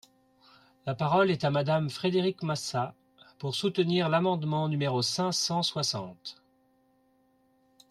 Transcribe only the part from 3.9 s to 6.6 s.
l’amendement numéro cinq cent soixante.